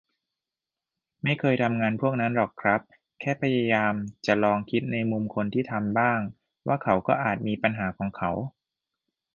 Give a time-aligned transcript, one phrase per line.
[1.23, 2.81] ไม่เคยทำงานพวกนั้นหรอกครับ
[3.19, 3.93] แค่พยายาม
[4.27, 6.19] จะลองคิดในมุมคนที่ทำบ้าง
[6.67, 8.31] ว่าเขาก็อาจมี 'ปัญหา' ของเขา